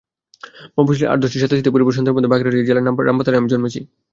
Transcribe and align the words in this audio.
মফস্বলের 0.77 1.11
আট–দশটি 1.11 1.37
সাদাসিধে 1.39 1.73
পরিবারের 1.73 1.95
সন্তানের 1.97 2.17
মতো 2.17 2.31
বাগেরহাট 2.31 2.67
জেলার 2.67 2.85
রামপাল 3.07 3.25
থানায় 3.25 3.41
আমি 3.41 3.51
জন্মেছি। 3.53 3.79